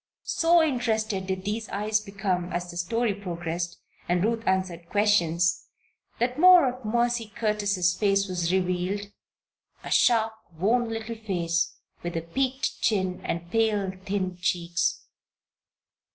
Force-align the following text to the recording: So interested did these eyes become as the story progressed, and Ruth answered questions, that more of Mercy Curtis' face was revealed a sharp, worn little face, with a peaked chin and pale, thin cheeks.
So 0.25 0.63
interested 0.63 1.27
did 1.27 1.45
these 1.45 1.69
eyes 1.69 1.99
become 2.01 2.51
as 2.51 2.71
the 2.71 2.77
story 2.77 3.13
progressed, 3.13 3.77
and 4.09 4.23
Ruth 4.23 4.41
answered 4.47 4.89
questions, 4.89 5.67
that 6.17 6.39
more 6.39 6.67
of 6.67 6.83
Mercy 6.83 7.31
Curtis' 7.35 7.95
face 7.95 8.27
was 8.27 8.51
revealed 8.51 9.11
a 9.83 9.91
sharp, 9.91 10.33
worn 10.57 10.89
little 10.89 11.17
face, 11.17 11.75
with 12.01 12.17
a 12.17 12.21
peaked 12.23 12.81
chin 12.81 13.21
and 13.23 13.51
pale, 13.51 13.91
thin 14.03 14.37
cheeks. 14.41 15.03